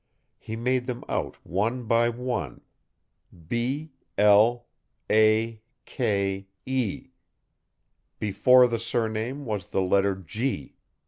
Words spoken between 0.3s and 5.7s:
He made them out one by one B l a